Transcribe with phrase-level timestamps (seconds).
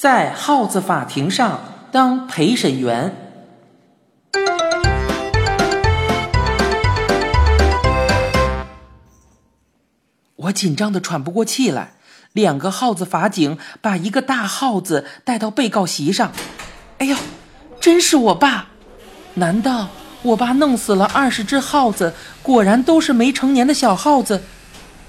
[0.00, 1.60] 在耗子法庭上
[1.92, 3.14] 当陪审员。
[10.36, 11.92] 我紧张的喘不过气来。
[12.32, 16.32] 两个耗子法警把一个大耗子带到被告席上。
[16.96, 17.14] 哎呦，
[17.78, 18.68] 真是我爸！
[19.34, 19.88] 难道
[20.22, 22.14] 我爸弄死了二十只耗子？
[22.42, 24.42] 果然都是没成年的小耗子。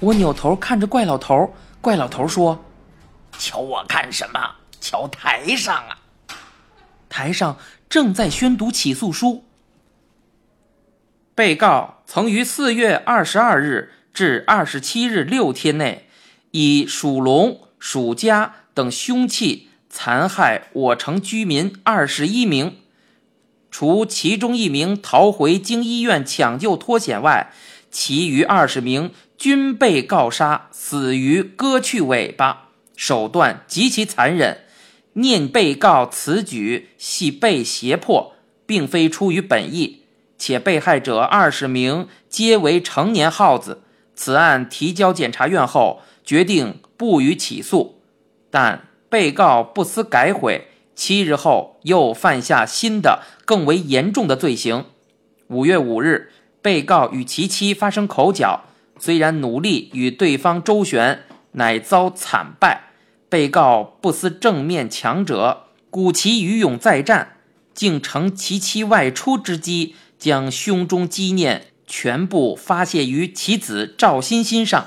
[0.00, 2.62] 我扭头看着怪老头，怪老头说
[3.38, 4.40] ：“瞧我干什么？
[4.82, 6.02] 瞧台上啊！”
[7.08, 7.56] 台上
[7.88, 9.44] 正在宣读起诉书。
[11.34, 16.08] 被告曾于四月二十二日至二十七日六天内。
[16.54, 22.76] 以属龙、属家等凶器残害我城居民二十一名，
[23.70, 27.50] 除其中一名逃回经医院抢救脱险外，
[27.90, 34.66] 其余二十名均被告杀，死于割去尾巴，手段极其残忍。
[35.14, 38.34] 念被告此举系被胁迫，
[38.66, 40.02] 并非出于本意，
[40.38, 43.82] 且被害者二十名皆为成年耗子。
[44.14, 46.02] 此案提交检察院后。
[46.24, 48.00] 决定不予起诉，
[48.48, 54.84] 但被告不思改悔，七日后又犯下新的更为严重的罪行。
[55.48, 56.30] 五月五日，
[56.62, 58.66] 被告与其妻发生口角，
[59.00, 61.24] 虽然努力与对方周旋，
[61.54, 62.91] 乃遭惨败。
[63.32, 67.36] 被告不思正面强者，鼓其余勇再战，
[67.72, 74.86] 竟乘其妻外出之机，将胸中积念全部发泄于其子赵欣欣上。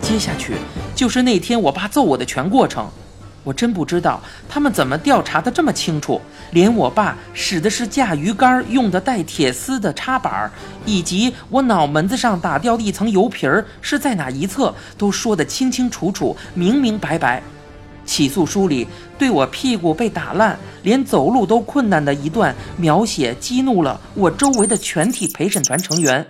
[0.00, 0.54] 接下去
[0.96, 2.90] 就是那天我爸揍我的全过程，
[3.42, 6.20] 我真不知道他们怎么调查的这么清楚，
[6.52, 10.50] 连我爸使的是架鱼竿用的带铁丝的插板，
[10.84, 17.42] 以及我脑门子上打掉的一层油皮儿是在哪一侧，都说得清清楚楚、明明白白。
[18.04, 18.86] 起诉书里
[19.18, 26.26] 对我屁股被打烂、连走路都困难的一段描写，激怒了我周围的全体陪审团成员。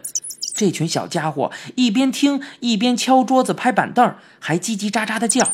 [0.55, 5.49] 这群小家伙一边听一边敲桌子、拍板凳，还叽叽喳喳的叫。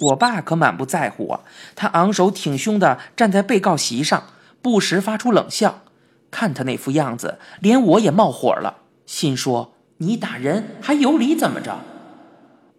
[0.00, 1.40] 我爸可满不在乎啊，
[1.74, 4.24] 他昂首挺胸的站在被告席上，
[4.60, 5.82] 不时发出冷笑。
[6.30, 11.78] 看他那副样子，连我也冒火了，心说：你打人还有理怎么着？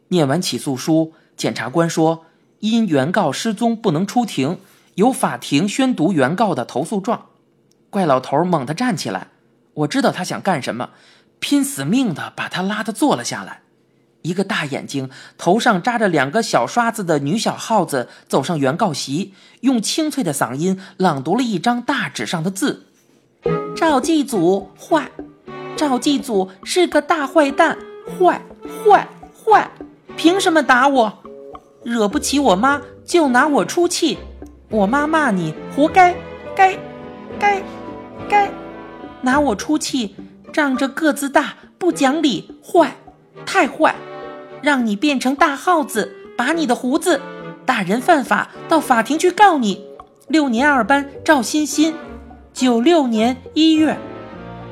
[0.10, 2.26] 念完起诉书，检察官说：
[2.60, 4.60] 因原告失踪不能出庭，
[4.96, 7.28] 由法庭宣读原告的投诉状。
[7.90, 9.28] 怪老头猛地站起来，
[9.74, 10.92] 我知道他想干什么。
[11.40, 13.62] 拼死命的把他拉的坐了下来，
[14.28, 22.88] 一个大眼睛、头上扎着两个小刷子的女小耗子走上原告席，用清脆的嗓音朗读了一张大纸上的字
[23.76, 25.10] ：“赵继祖坏，
[25.76, 27.78] 赵继祖是个大坏蛋，
[28.20, 28.42] 坏
[28.84, 29.08] 坏
[29.46, 29.72] 坏，
[30.16, 31.20] 凭什么打我？
[31.84, 34.18] 惹不起我妈就拿我出气，
[34.70, 36.14] 我妈骂你活该，
[36.56, 36.78] 该，
[37.40, 37.64] 该，
[38.28, 38.52] 该，
[39.22, 40.16] 拿我出气。”
[40.54, 42.96] 仗着个子大不讲理，坏，
[43.46, 43.96] 太坏，
[44.62, 47.22] 让你变成大耗子，拔你的胡子，
[47.66, 49.86] 大人犯法，到法庭去告你。
[50.28, 51.94] 六年二班赵欣欣，
[52.54, 53.98] 九六年一月，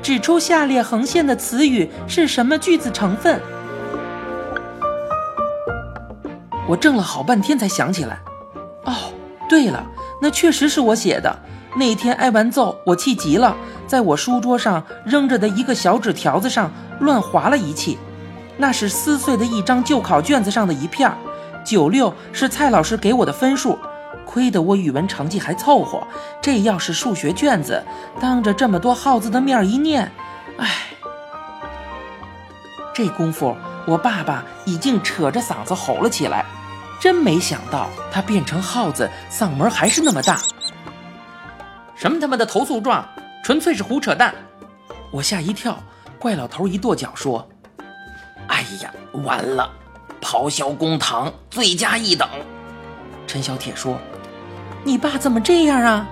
[0.02, 3.40] 指出下列横线的词语是什么句子成分？
[6.68, 8.18] 我怔了好半天才想起来，
[8.84, 8.92] 哦，
[9.48, 9.86] 对了，
[10.20, 11.38] 那确实是我写的。
[11.76, 13.56] 那天挨完揍，我气急了。
[13.86, 17.96] 在我书桌上扔着的一个小纸条子上乱划了一气，
[18.56, 21.12] 那是撕碎的一张旧考卷子上的一片
[21.64, 23.78] 九六是蔡老师给我的分数，
[24.24, 26.02] 亏得我语文成绩还凑合。
[26.40, 27.84] 这要是数学卷子，
[28.20, 30.10] 当着这么多耗子的面一念，
[30.58, 30.68] 唉。
[32.94, 33.54] 这功夫，
[33.86, 36.46] 我爸爸已经扯着嗓子吼了起来。
[36.98, 40.38] 真没想到，他变成耗子，嗓门还是那么大。
[41.94, 43.06] 什么他妈的投诉状！
[43.44, 44.34] 纯粹是胡扯淡！
[45.10, 45.78] 我吓一跳，
[46.18, 47.46] 怪老头一跺脚说
[48.48, 48.92] ：“哎呀，
[49.24, 49.70] 完了，
[50.20, 52.28] 咆哮公堂，罪加一等。”
[53.26, 53.98] 陈小铁说
[54.84, 56.08] ：“你爸怎么这样啊？”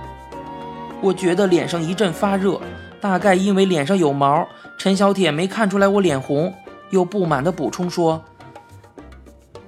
[1.01, 2.61] 我觉得脸上一阵发热，
[3.01, 4.47] 大概因为脸上有毛。
[4.79, 6.53] 陈小铁没看出来我脸红，
[6.91, 8.25] 又不满的补充说：“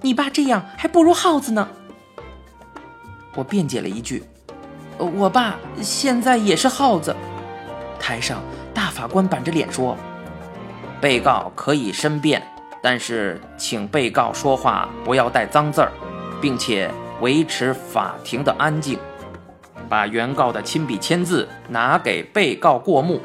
[0.02, 1.68] 你爸这样还不如耗子呢。”
[3.36, 4.24] 我辩解了一句
[4.96, 7.14] ：“我爸现在也是耗子。”
[8.00, 8.42] 台上，
[8.72, 9.96] 大法官板着脸说
[11.00, 12.42] ：“被告可以申辩，
[12.86, 15.90] 但是请被告说话不要带脏字儿，
[16.40, 16.88] 并且
[17.20, 18.96] 维持法庭的安静。
[19.88, 23.20] 把原告的亲笔签字拿给被告过目。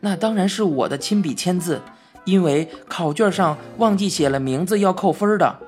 [0.00, 1.80] 那当然是我的亲笔签字，
[2.26, 5.58] 因为考卷上忘记写了名字要扣分的。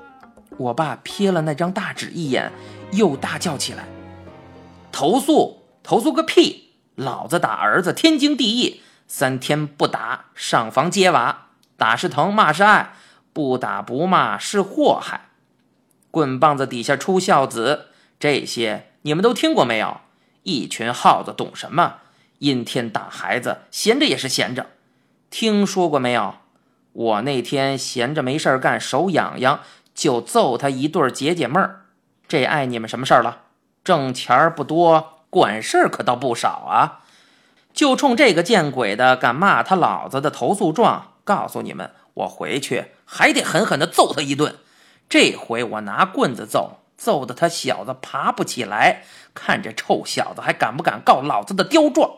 [0.57, 2.51] 我爸瞥了那张大纸一眼，
[2.91, 3.85] 又大叫起来
[4.93, 5.63] ：“投诉！
[5.81, 6.75] 投诉个屁！
[6.93, 11.42] 老子打儿子天经地义，三天不打上房揭瓦，
[11.77, 12.93] 打是疼，骂是爱，
[13.33, 15.29] 不打不骂是祸害。
[16.11, 17.87] 棍棒子底下出孝子，
[18.19, 20.01] 这些你们都听过没有？
[20.43, 21.95] 一群耗子懂什么？
[22.39, 24.67] 阴天打孩子，闲着也是闲着。
[25.29, 26.35] 听说过没有？
[26.91, 29.59] 我那天闲着没事干，手痒痒。”
[29.95, 31.85] 就揍他一对解解闷儿，
[32.27, 33.41] 这碍你们什么事儿了？
[33.83, 37.03] 挣钱儿不多，管事儿可倒不少啊！
[37.75, 44.55] 就冲这个见鬼的敢骂他老子的投诉状，告诉你们，我回去还得狠狠地揍他一顿。
[45.09, 49.03] 这回我拿棍子揍，揍得他小子爬不起来，
[49.33, 52.09] 看这臭小子还敢不敢告老子的刁状！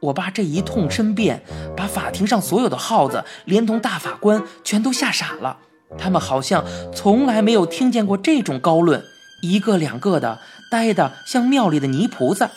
[0.00, 1.42] 我爸这一通申辩，
[1.76, 5.58] 把法庭上所有的耗子，连同大法官，全都吓傻了。
[5.98, 6.64] 他们好像
[6.94, 9.02] 从来没有听见过这种高论，
[9.42, 10.40] 一个两个的
[10.70, 12.50] 呆得像庙里的泥菩萨。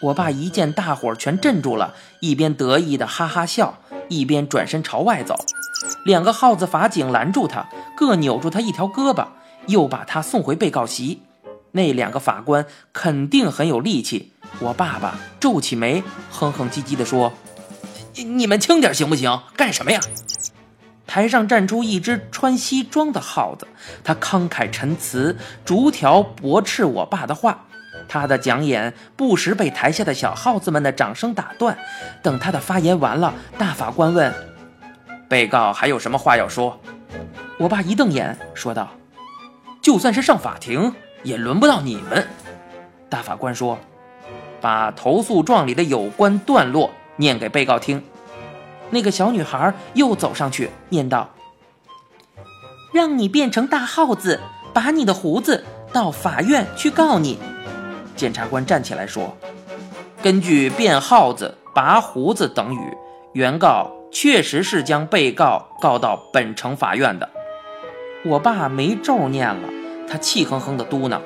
[0.00, 3.78] 我爸一见大伙全镇住了，一边得意的哈哈笑，
[4.08, 5.34] 一边转身朝外走。
[6.04, 9.26] 两个耗子法警拦住他，各扭住他一条胳膊，
[9.66, 11.22] 又把他送回被告席。
[11.72, 14.32] 那两个法官肯定很有力气。
[14.60, 17.32] 我爸爸皱起眉，哼哼唧唧地说
[18.14, 19.40] ：“你们轻点行不行？
[19.56, 20.00] 干什么呀？”
[21.08, 23.66] 台上站出一只穿西装的耗子，
[24.04, 27.64] 他慷慨陈词，逐条驳斥我爸的话。
[28.08, 31.78] 他的讲演不时被台下的小耗子们的掌声打断。
[32.22, 34.34] 等他的发言完了，大法官问
[35.28, 36.80] ：“被告还有什么话要说？”
[37.60, 38.88] 我爸一瞪眼，说道
[39.82, 42.26] ：“就算是上法庭，也轮不到你们。”
[43.08, 43.78] 大法官说。
[44.60, 48.02] 把投诉状里的有关段落念给被告听。
[48.90, 51.30] 那个小女孩又走上去念道
[52.92, 54.40] ：“让你变成大耗子，
[54.74, 57.38] 把你的胡子，到法院去告你。”
[58.18, 59.34] 检察官站起来说
[60.20, 62.96] ：“根据变耗子、拔胡子等语，
[63.32, 67.30] 原告确实是将被告告到本城法院的。”
[68.26, 69.68] 我爸没咒念了，
[70.10, 71.20] 他气哼哼地嘟囔。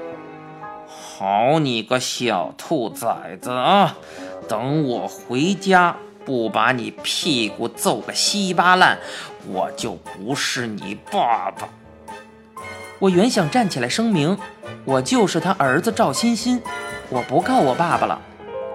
[0.87, 3.97] 好你个小兔崽子啊！
[4.47, 5.97] 等我回家
[6.27, 8.99] 不把你屁股揍个稀巴烂，
[9.49, 11.67] 我就不是你爸爸。
[13.03, 14.39] 我原想站起来声明，
[14.85, 16.63] 我就是他儿子赵欣欣，
[17.11, 18.23] 我不告我爸爸了。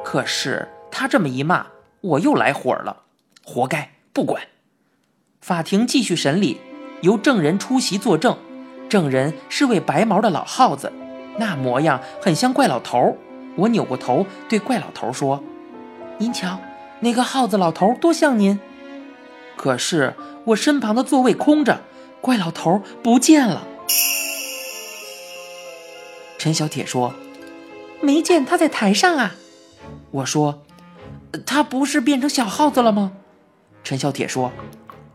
[0.04, 1.68] 可是他这么一骂，
[2.02, 3.04] 我又来火了，
[3.46, 3.92] 活该！
[4.12, 4.44] 不管。
[5.40, 6.60] 法庭继续审理，
[7.00, 8.38] 由证人出席作证，
[8.90, 10.92] 证人是位白毛的老耗子。
[11.38, 13.16] 那模样很像怪老头，
[13.56, 15.42] 我扭过头对怪老头说
[16.20, 16.60] ：“您瞧，
[17.00, 18.60] 那个耗子老头多像您。”
[19.56, 20.16] 可是
[20.48, 21.80] 我身旁的座位空着，
[22.20, 23.66] 怪老头不见了。
[26.38, 27.14] 陈小铁说
[28.02, 29.36] ：“没见他在台上啊。”
[30.12, 30.64] 我说
[31.46, 33.14] ：“他不是变成小耗子了吗？”
[33.84, 34.52] 陈小铁说：“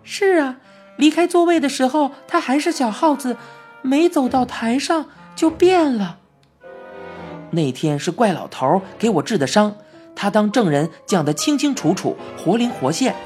[0.02, 0.56] 是啊，
[0.96, 3.36] 离开座位的时候他还是小耗子，
[3.82, 6.18] 没走到台上。”就变了。
[7.52, 9.76] 那天是怪老头给我治的伤，
[10.14, 13.16] 他当证人讲得清清楚楚，活灵活现。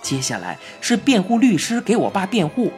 [0.00, 2.70] 接下来是辩护律师给我爸辩护，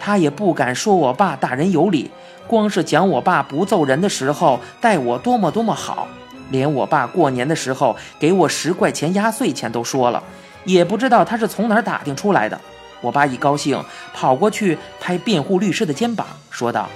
[0.00, 2.10] 他也不敢说我爸大人有理，
[2.48, 6.08] 光是讲我爸不揍人的时候待我多么多么好，
[6.50, 10.20] 连我爸过年的时候给我十块钱压岁钱都说了，
[10.64, 12.58] 也不知道他是从哪儿打听出来的。
[13.02, 13.82] 我爸一高兴，
[14.12, 16.88] 跑过去拍辩护律师的肩膀，说道。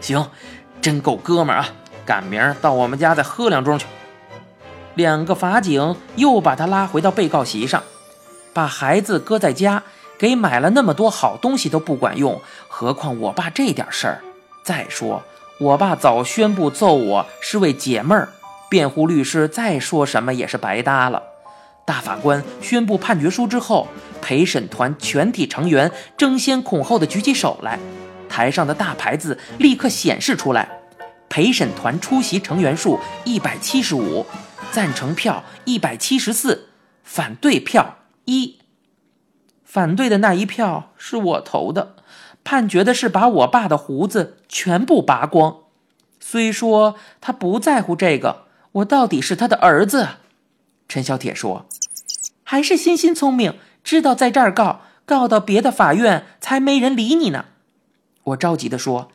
[0.00, 0.26] 行，
[0.80, 1.68] 真够哥们儿啊！
[2.06, 3.86] 赶明儿到我们家再喝两盅去。
[4.94, 7.82] 两个法警又把他拉回到被告席上，
[8.52, 9.82] 把孩子搁在家，
[10.20, 14.20] 给买了那么多好东西都不管用，何况我爸这点事儿？
[14.62, 15.22] 再说，
[15.58, 18.28] 我爸早宣布揍我是为解闷儿，
[18.68, 21.22] 辩护律师再说什么也是白搭了。
[21.86, 23.88] 大法官宣布判决书之后，
[24.20, 27.78] 陪审团全体成员争先恐后的举起手来。
[28.28, 30.68] 台上的大牌子立刻显示出来，
[31.30, 34.26] 陪审团出席成员数一百七十五，
[34.70, 36.68] 赞成票一百七十四，
[37.02, 37.96] 反对票
[38.26, 38.59] 一。
[39.70, 41.94] 反对的那一票是我投的，
[42.42, 45.58] 判决的是把我爸的胡子全部拔光。
[46.18, 50.08] 虽说他不在乎这个，我到底是他的儿子。
[50.88, 51.66] 陈小铁说
[52.42, 57.44] ：“还是欣欣聪明，知道在这儿告，告到别的法院才没人理你呢。”
[58.24, 59.12] 我着急地说：“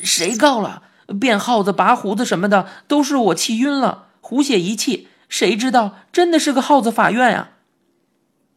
[0.00, 0.84] 谁告了？
[1.20, 5.08] 变耗子、拔胡子什么的，都是我气晕了，胡写一气。
[5.28, 7.48] 谁知道真的是个耗子法院呀？”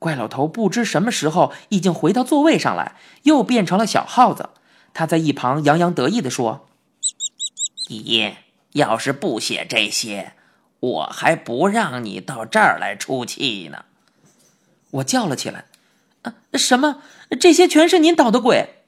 [0.06, 4.52] 怪老头不知什么时候已经回到座位上来，又变成了小耗子。
[4.94, 6.68] 他在一旁洋洋得意地说
[7.90, 8.36] ：“咦，
[8.74, 10.34] 要是不写这些，
[10.80, 13.86] 我还不让你到这儿来出气呢。”
[14.92, 15.66] 我叫了起来
[16.22, 17.02] ：“啊，什么？
[17.40, 18.84] 这些全是您捣的鬼！”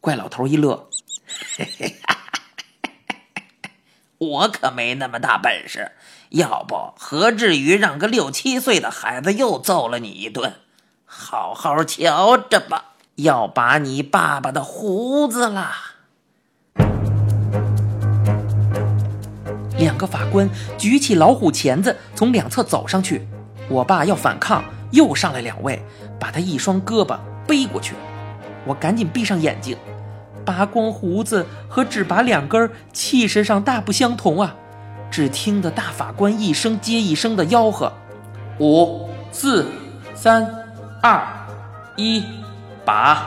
[0.00, 0.88] 怪老头一乐
[4.18, 5.92] ：“我可没那么大本事，
[6.30, 10.54] 要不何至于让个六七岁的孩子又揍了你一顿？
[11.04, 15.92] 好好瞧着吧，要拔你爸爸的胡子啦！”
[19.78, 23.28] 两个法官举起老虎钳子，从两侧走上去。
[23.68, 25.82] 我爸要反抗，又上来两位，
[26.18, 27.94] 把他一双胳膊背过去。
[28.64, 29.76] 我赶紧闭上眼睛。
[30.46, 34.54] 拔光胡子和只拔两根，气势上大不相同啊！
[35.10, 37.92] 只听得大法官一声接一声的吆喝
[38.60, 39.66] ：“五、四、
[40.14, 40.48] 三、
[41.02, 41.26] 二、
[41.96, 42.22] 一，
[42.84, 43.26] 拔！”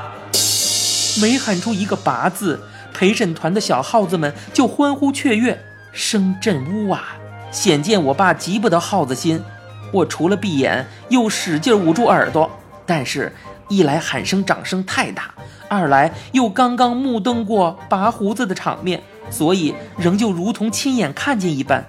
[1.21, 2.61] 没喊出一个“拔”字，
[2.93, 5.61] 陪审团的小耗子们就欢呼雀跃，
[5.91, 7.03] 声震屋瓦，
[7.51, 9.43] 显见我爸急不得耗子心。
[9.91, 12.49] 我除了闭眼，又使劲捂住耳朵，
[12.85, 13.33] 但是，
[13.67, 15.33] 一来喊声掌声太大。
[15.69, 21.85] 二来又刚刚目瞪过拔胡子的场面，所以仍旧如同亲眼看见一般。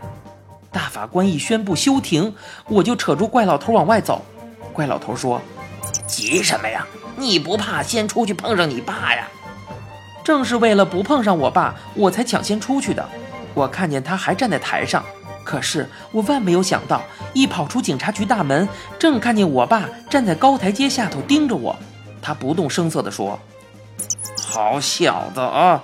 [0.70, 2.34] 大法官一宣布休庭，
[2.68, 4.22] 我就扯住怪老头往外走。
[4.72, 5.40] 怪老头说
[6.06, 6.86] ：“急什么呀？
[7.16, 9.26] 你不怕先出去碰上你爸呀？”
[10.22, 13.04] 正是为了不碰上我爸，我才抢先出去的。
[13.54, 15.02] 我看见他还站在台上，
[15.42, 18.68] 可是我万没有想到，一跑出警察局大门，
[18.98, 21.74] 正看见我爸站在高台阶下头盯着我。
[22.20, 23.40] 他不动声色地说。
[24.50, 25.82] 好小子啊！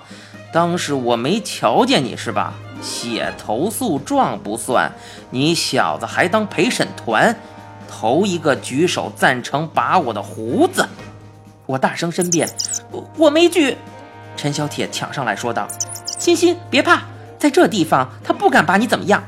[0.51, 2.53] 当时我没瞧见你是吧？
[2.81, 4.91] 写投诉状不算，
[5.29, 7.35] 你小子还当陪审团，
[7.89, 10.87] 头一个举手赞成拔我的胡子。
[11.65, 12.47] 我大声申辩
[12.91, 13.77] ：“我我没举。”
[14.37, 15.67] 陈小铁抢上来说道
[16.19, 17.01] ：“欣欣，别怕，
[17.39, 19.23] 在这地方他不敢把你怎么样。”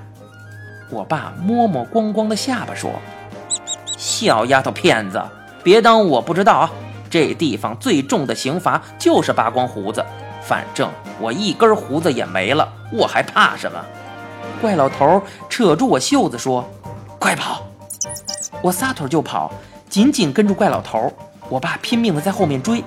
[0.91, 2.91] 我爸摸摸光光的下巴说
[3.97, 5.21] ：“小丫头片子，
[5.63, 6.69] 别当我不知道啊！”
[7.09, 10.05] 这地方最重的刑罚就是拔光胡子，
[10.41, 10.89] 反正
[11.19, 13.79] 我一根胡子也没了，我还怕什么？
[14.61, 16.69] 怪老头扯住我袖子说
[17.17, 17.63] ：“快跑！”
[18.61, 19.51] 我撒腿就跑，
[19.89, 21.11] 紧紧跟住怪老头。
[21.47, 22.83] 我爸拼命的在后面追，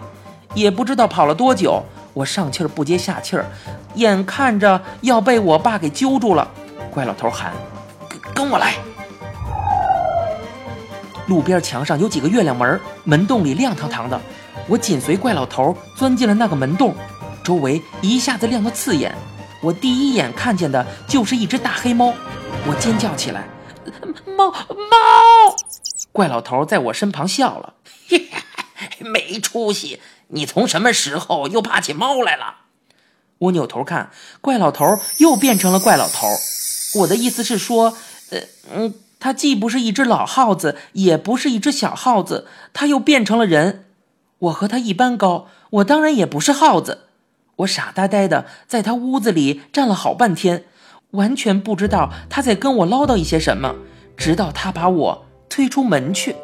[0.54, 3.46] 也不知道跑了多久，我上气儿不接下气儿，
[3.94, 6.46] 眼看着要被我爸给揪住了。
[6.90, 7.52] 怪老头喊
[8.34, 8.74] ：“跟我来！”
[11.26, 14.20] 路边墙上有几个月亮门，门洞里亮堂堂的。
[14.68, 16.94] 我紧随怪老头钻进了那个门洞，
[17.42, 19.14] 周围一下子亮得刺眼。
[19.62, 22.12] 我第一眼看见的就是一只大黑猫，
[22.66, 23.48] 我尖叫起来
[24.36, 25.56] ：“猫猫！”
[26.12, 27.74] 怪老头在我身旁笑了
[28.98, 32.56] ：“没出息，你从什么时候又怕起猫来了？”
[33.38, 34.10] 我扭头看，
[34.40, 36.26] 怪老头又变成了怪老头。
[37.00, 37.96] 我的意思是说，
[38.30, 38.40] 呃，
[38.74, 38.94] 嗯。
[39.22, 43.84] 他既不是一只老耗子，也不是一只小耗子，他又变成了人。
[44.40, 47.02] 我和他一般高，我当然也不是耗子。
[47.58, 50.64] 我傻呆呆的在他屋子里站了好半天，
[51.12, 53.76] 完全不知道他在跟我唠叨一些什么。
[54.16, 56.34] 直到他把我推出门去，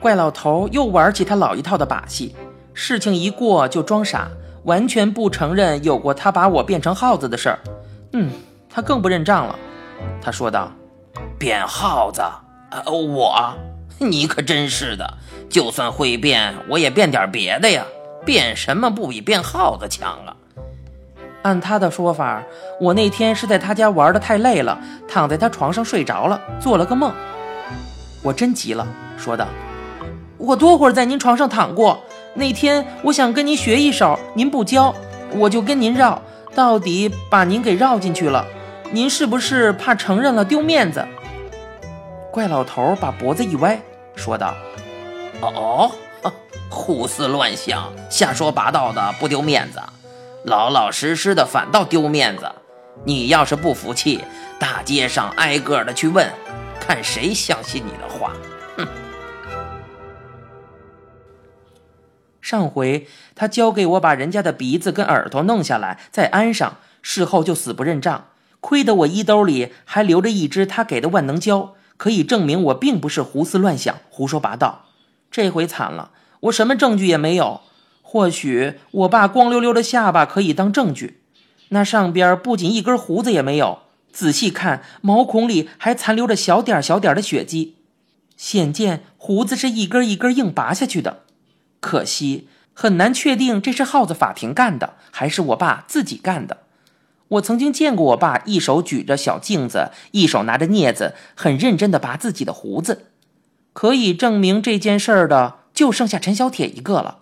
[0.00, 2.34] 怪老头又玩起他老一套的把戏。
[2.72, 4.30] 事情一过就装傻，
[4.64, 7.58] 完全不承认有过他把我变成耗子的事儿。
[8.14, 8.30] 嗯，
[8.70, 9.58] 他更不认账了。
[10.22, 10.72] 他说道。
[11.38, 12.20] 变耗子？
[12.70, 13.54] 呃，我，
[13.98, 15.14] 你可真是的！
[15.48, 17.84] 就算会变，我也变点别的呀。
[18.24, 20.36] 变什么不比变耗子强啊？
[21.42, 22.42] 按他的说法，
[22.80, 27.14] 我那天是在他家玩的太累了，躺在他床上睡着了，做了个梦。
[28.22, 29.46] 我真急了，说道
[30.36, 32.00] ：“我多会儿在您床上躺过？
[32.34, 34.94] 那天我想跟您学一手，您不教，
[35.30, 36.20] 我就跟您绕，
[36.54, 38.44] 到底把您给绕进去了。
[38.90, 41.06] 您是不是怕承认了丢面子？”
[42.38, 43.80] 怪老头把脖子一歪，
[44.14, 44.54] 说道
[45.42, 45.90] ：“哦
[46.22, 46.32] 哦，
[46.70, 49.82] 胡思乱想，瞎说八道的不丢面子，
[50.44, 52.48] 老老实实的反倒丢面子。
[53.04, 54.22] 你要是不服气，
[54.56, 56.30] 大街上挨个的去问，
[56.78, 58.32] 看谁相信你的话。”
[58.78, 58.86] 哼！
[62.40, 68.28] 上回他教给我把人家的鼻子跟耳朵弄下来再安上，事后就死不认账，
[68.60, 71.74] 亏得我衣兜里还留着一支他给的万能胶。
[71.98, 74.86] 可以证明我并不是胡思乱想、胡说八道。
[75.30, 77.60] 这回惨了，我什么证据也没有。
[78.00, 81.20] 或许我爸光溜溜的下巴可以当证据，
[81.68, 87.74] 那上边不仅一根胡子也没有，仔细看毛孔里还残留着小点小点的血迹。
[88.38, 91.24] 显见胡子是一根一根硬拔下去的。
[91.80, 96.58] 可惜很难确定这是耗子法庭干的，还是我爸自己干的。
[97.28, 103.06] 我曾经见过我爸一手举着小镜子，一手拿着镊子，很认真地拔自己的胡子。
[103.74, 107.18] 可以证明这件事儿的，就剩下陈小铁一个了。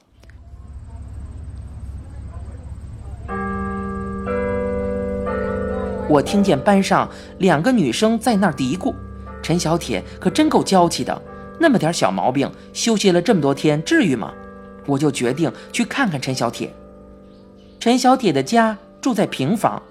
[6.09, 8.95] 我听见班上两个女生在那儿嘀咕
[9.43, 11.21] ：“陈小铁可真够娇气的，
[11.59, 14.33] 那么点小毛病，休息了这么多天，至于吗？”
[14.87, 16.73] 我就决定去看看陈小铁。
[17.81, 19.83] 陈小铁的家住在平房。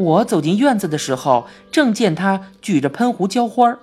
[0.00, 3.78] 我走进院子的时候，正见他举着喷壶浇花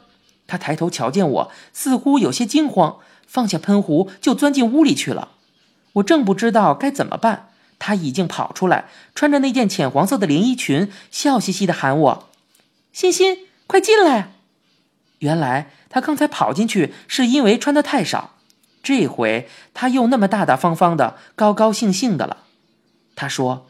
[0.47, 2.97] 他抬头瞧见我，似乎有些惊慌，
[3.27, 5.29] 放下喷壶就钻进屋里去了。
[5.93, 7.49] 我正不知道该怎么办。
[7.79, 12.29] 他已经跑出来，穿着那件浅黄色的连衣裙，笑嘻嘻地喊我
[12.91, 14.33] ：“欣欣，快进来！”
[15.19, 18.33] 原来他刚才跑进去是因为穿的太少，
[18.81, 22.37] 这回他又那么大大方方的、高高兴兴的了。
[23.15, 23.67] 他说：“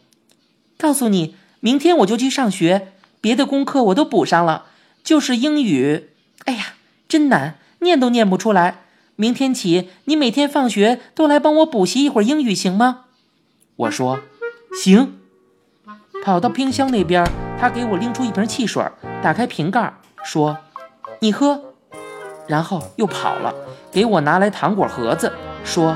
[0.79, 4.65] 告诉你，明天我就去上学，别的功课我都补上了，
[5.03, 6.09] 就是英语，
[6.45, 6.73] 哎呀，
[7.07, 8.83] 真难，念都念不出来。
[9.15, 13.05] 明天起，你每天放学都来帮我补习一会儿英语，行吗？”
[13.75, 14.19] 我说
[14.83, 15.19] ：“行。”
[16.23, 17.25] 跑到冰箱那边，
[17.59, 18.83] 他给我拎出一瓶汽水，
[19.23, 20.57] 打开瓶盖，说
[21.21, 21.73] ：“你喝。”
[22.47, 23.53] 然后又跑了，
[23.91, 25.33] 给我拿来糖果盒子，
[25.63, 25.95] 说：“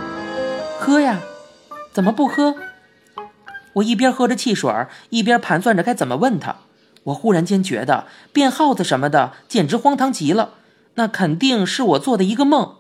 [0.80, 1.20] 喝呀，
[1.94, 2.56] 怎么不喝？”
[3.74, 4.74] 我一边喝着汽水，
[5.10, 6.58] 一边盘算着该怎么问他。
[7.06, 10.52] 我忽然间觉得变耗子什么的简直荒唐极了，
[10.96, 12.76] 那肯定是我做的一个梦。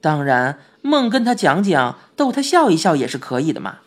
[0.00, 3.78] 当然，梦跟他讲讲，逗他笑一笑也是可以的嘛。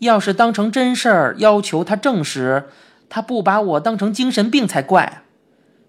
[0.00, 2.64] 要是当成真事儿，要求他证实，
[3.08, 5.22] 他不把我当成精神病才怪啊。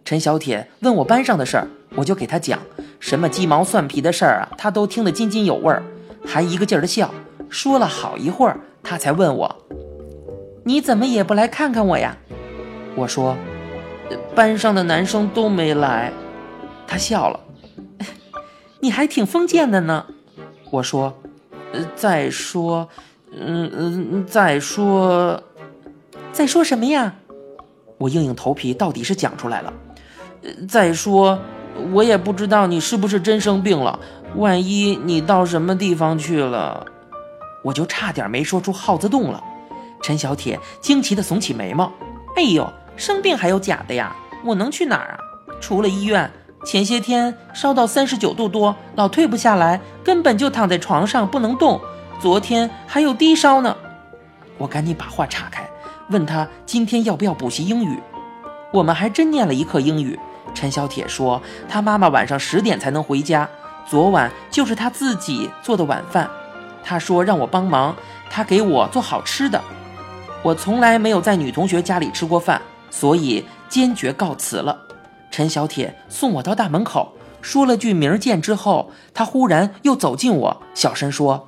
[0.05, 2.59] 陈小铁问我班上的事儿，我就给他讲，
[2.99, 5.83] 什么鸡毛蒜皮的事儿啊，他都听得津津有味儿，
[6.25, 7.13] 还一个劲儿的笑。
[7.49, 9.55] 说了好一会儿，他才问我
[10.67, 12.17] ：“你怎么也不来看看我呀？”
[12.93, 13.37] 我说
[14.35, 16.11] ：“班上的男生都没来。”
[16.85, 17.39] 他笑了
[18.81, 20.05] ：“你还挺封建的呢。”
[20.69, 21.17] 我说
[21.71, 22.89] ：“呃，再说。”
[23.39, 25.41] 嗯嗯，再说，
[26.31, 27.15] 再说什么呀？
[27.97, 29.71] 我硬硬头皮，到底是讲出来了。
[30.67, 31.39] 再说，
[31.93, 33.99] 我也不知道你是不是真生病了。
[34.35, 36.85] 万一你到什么地方去了，
[37.63, 39.41] 我就差点没说出耗子洞了。
[40.07, 41.91] 陈小铁惊奇地耸起眉毛
[42.37, 44.15] ：“哎呦，生病还有假的呀？
[44.45, 45.19] 我能去哪儿啊？
[45.59, 46.31] 除了医院，
[46.65, 51.81] 前些天烧到三十九度多，老退不下来，根本就躺在床上不能动。”
[52.21, 53.75] 昨天还有低烧呢，
[54.57, 55.69] 我赶紧把话岔开，
[56.09, 57.99] 问他今天要不要补习英语。
[58.71, 60.17] 我们还真念了一课英语。
[60.53, 63.49] 陈小铁说他妈妈晚上十点才能回家，
[63.85, 66.31] 昨晚就是他自己做的晚饭。
[66.81, 67.93] 他说让我帮忙，
[68.29, 69.61] 他给我做好吃的。
[70.47, 74.77] 我从来没有在女同学家里吃过饭，所以坚决告辞了。
[75.29, 81.45] 陈小铁送我到大门口，说了句明儿见之后，他忽然又走近我，小声说。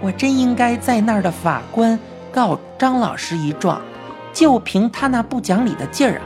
[0.00, 1.98] 我真应该在那儿的法官
[2.32, 3.82] 告张老师一状，
[4.32, 6.22] 就凭他那不讲理的劲儿啊，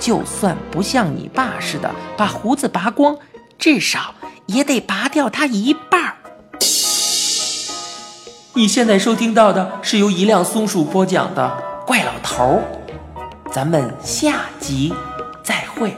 [0.00, 3.16] 就算不像你爸似的把胡子拔光，
[3.56, 4.16] 至少
[4.46, 6.16] 也得拔掉他一半儿。
[8.54, 11.50] 你现在收听到的是由一辆松鼠播讲的
[11.86, 12.62] 《怪老头儿》，
[13.50, 14.92] 咱们下集
[15.42, 15.96] 再会。